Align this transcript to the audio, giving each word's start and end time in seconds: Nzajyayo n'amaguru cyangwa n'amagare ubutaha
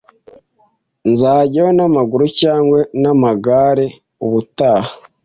Nzajyayo 1.11 1.69
n'amaguru 1.77 2.25
cyangwa 2.39 2.79
n'amagare 3.01 3.87
ubutaha 4.25 4.91